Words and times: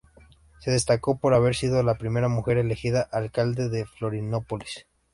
Se 0.61 0.71
destacó 0.71 1.19
por 1.19 1.35
haber 1.35 1.53
sido 1.55 1.83
la 1.83 1.95
primera 1.99 2.27
mujer 2.27 2.57
elegida 2.57 3.03
alcalde 3.11 3.69
de 3.69 3.85
Florianópolis. 3.85 4.87